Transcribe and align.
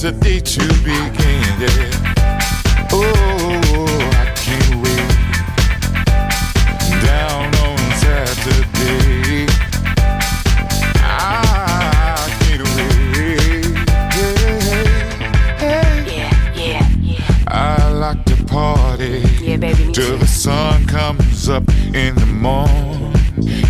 to 0.00 0.08
begin, 0.82 1.60
yeah. 1.60 2.88
Oh, 2.90 3.04
I 4.14 4.32
can't 4.34 4.76
wait. 4.82 5.12
Down 7.04 7.54
on 7.56 7.78
Saturday. 8.00 9.46
I 11.04 11.04
can't 12.40 12.64
wait. 12.76 13.74
Yeah. 15.60 16.06
Yeah, 16.06 16.32
yeah, 16.56 16.84
yeah. 17.02 17.48
I 17.48 17.90
like 17.92 18.24
to 18.24 18.36
party 18.46 19.22
yeah, 19.42 19.58
baby, 19.58 19.92
till 19.92 20.16
the 20.16 20.26
sun 20.26 20.86
comes 20.86 21.50
up 21.50 21.68
in 21.94 22.14
the 22.14 22.26
morning. 22.26 23.12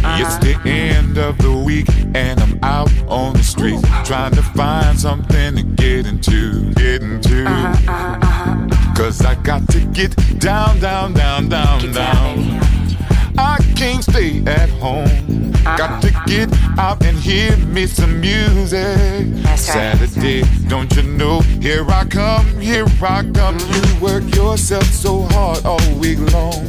Uh-huh. 0.04 0.24
It's 0.24 0.36
the 0.38 0.54
end 0.64 0.89
end 1.10 1.18
of 1.18 1.38
the 1.38 1.52
week 1.52 1.88
and 2.14 2.40
I'm 2.40 2.58
out 2.62 2.90
on 3.08 3.32
the 3.32 3.42
street, 3.42 3.82
trying 4.04 4.32
to 4.32 4.42
find 4.42 4.98
something 4.98 5.56
to 5.56 5.62
get 5.62 6.06
into, 6.06 6.72
get 6.74 7.02
into. 7.02 7.44
Uh-huh, 7.46 7.92
uh-huh, 7.92 8.18
uh-huh. 8.22 8.94
Cause 8.94 9.24
I 9.24 9.34
got 9.36 9.68
to 9.70 9.80
get 9.86 10.14
down, 10.38 10.78
down, 10.78 11.14
down, 11.14 11.48
down, 11.48 11.80
get 11.80 11.94
down. 11.94 12.36
down 12.36 12.60
I 13.38 13.56
can't 13.76 14.04
stay 14.04 14.42
at 14.46 14.68
home. 14.70 15.08
Uh-uh. 15.66 15.76
Got 15.76 16.02
to 16.02 16.10
get 16.26 16.48
out 16.78 17.04
and 17.04 17.16
hear 17.16 17.56
me 17.56 17.86
some 17.86 18.20
music. 18.20 19.26
That's 19.42 19.62
Saturday, 19.62 20.42
right. 20.42 20.68
don't 20.68 20.94
you 20.94 21.02
know? 21.02 21.40
Here 21.60 21.84
I 21.88 22.04
come, 22.04 22.46
here 22.60 22.86
I 23.02 23.22
come. 23.22 23.58
Mm-hmm. 23.58 23.96
You 23.96 24.02
work 24.02 24.34
yourself 24.34 24.84
so 24.84 25.22
hard 25.30 25.64
all 25.64 25.94
week 25.98 26.18
long. 26.32 26.68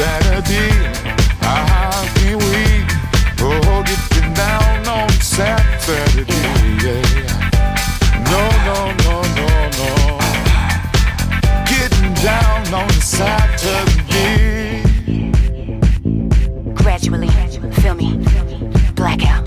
Saturday, 0.00 0.70
a 1.42 1.54
happy. 1.68 2.32
Oh, 3.42 3.84
down 4.32 4.88
on 4.88 5.10
Saturday, 5.20 6.24
yeah. 6.82 7.04
No, 8.24 8.40
no, 8.64 8.78
no, 9.04 9.16
no, 9.36 9.48
no. 9.76 9.90
Getting 11.66 12.14
down 12.14 12.72
on 12.72 12.88
Saturday. 13.02 14.82
Gradually, 16.72 17.28
feel 17.82 17.94
me. 17.94 18.16
Blackout. 18.94 19.44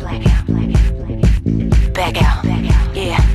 Back 1.96 2.22
out. 2.22 2.46
Yeah. 2.96 3.33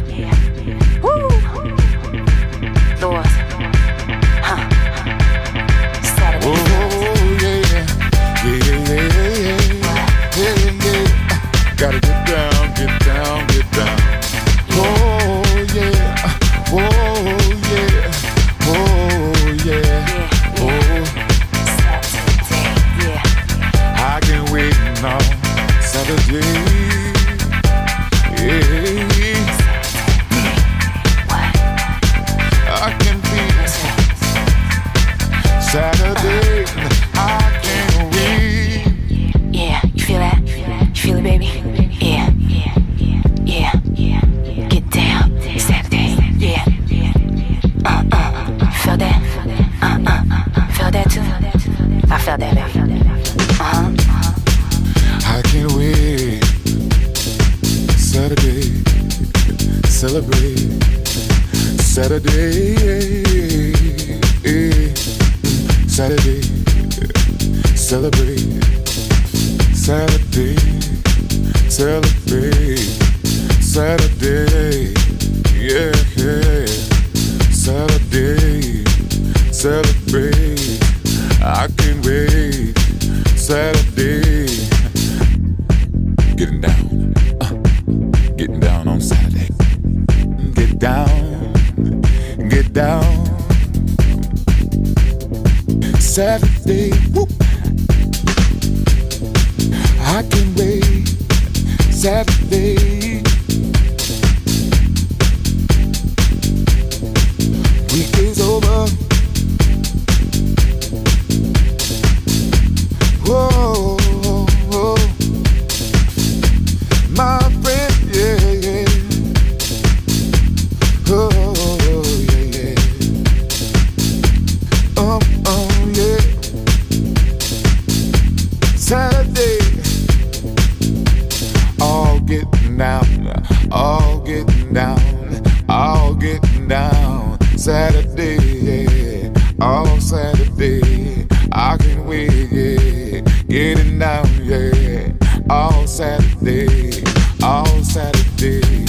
Yeah, 143.59 143.75
getting 143.75 143.99
down, 143.99 144.27
yeah, 144.45 145.13
all 145.51 145.87
Saturday, 145.87 147.03
all 147.43 147.67
Saturday. 147.83 148.85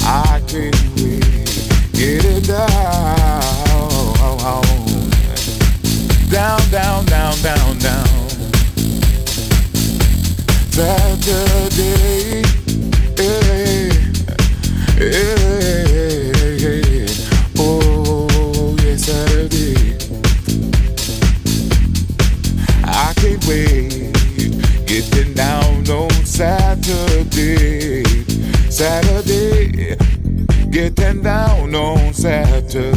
I 0.00 0.40
can't 0.46 0.74
wait, 0.96 1.24
get 1.92 2.24
it 2.24 2.46
down, 2.46 2.68
down, 6.30 6.70
down, 6.70 7.04
down, 7.06 7.36
down, 7.42 7.78
down. 7.78 8.28
Saturday, 10.70 12.42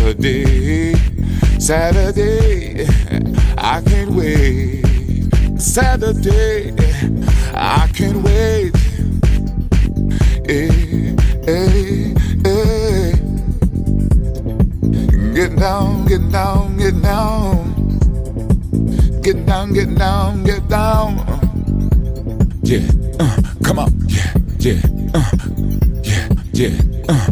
Saturday, 0.05 0.93
Saturday. 1.57 2.85
I 3.57 3.81
can't 3.81 4.11
wait. 4.11 4.85
Saturday, 5.59 6.71
I 7.55 7.89
can't 7.91 8.21
wait. 8.21 8.75
Hey, 10.45 11.15
hey, 11.43 12.13
hey. 12.45 13.13
Get 15.33 15.57
down, 15.57 16.05
get 16.05 16.31
down, 16.31 16.77
get 16.77 17.01
down. 17.01 17.73
Get 19.23 19.43
down, 19.47 19.73
get 19.73 19.95
down, 19.97 20.43
get 20.43 20.69
down. 20.69 21.17
Yeah, 22.61 22.87
uh, 23.19 23.37
come 23.63 23.79
on. 23.79 23.91
Yeah, 24.07 24.33
yeah, 24.59 24.81
uh, 25.15 25.31
yeah, 26.03 26.29
yeah, 26.53 26.81
uh, 27.09 27.31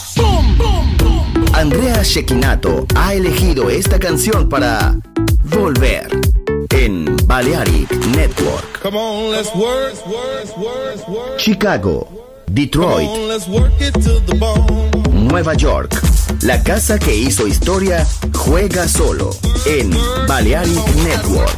Andrea 1.53 2.01
Shekinato 2.03 2.85
ha 2.95 3.13
elegido 3.13 3.69
esta 3.69 3.99
canción 3.99 4.49
para 4.49 4.95
Volver 5.43 6.07
en 6.69 7.15
Balearic 7.25 7.91
Network. 8.15 8.81
Come 8.81 8.97
on, 8.97 9.31
let's 9.31 9.53
work, 9.55 9.93
work, 10.07 10.57
work, 10.57 11.07
work. 11.09 11.39
Chicago, 11.39 12.07
Detroit, 12.47 13.07
on, 13.07 13.27
let's 13.27 13.47
work 13.47 13.71
it 13.79 13.93
to 13.93 14.19
the 14.25 14.35
bone. 14.37 14.91
Nueva 15.11 15.53
York. 15.53 15.93
La 16.41 16.63
casa 16.63 16.97
que 16.97 17.15
hizo 17.15 17.47
historia 17.47 18.07
juega 18.33 18.87
solo 18.87 19.31
en 19.65 19.91
Balearic 20.27 20.87
Network. 21.03 21.57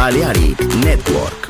Balearic 0.00 0.58
Network. 0.82 1.49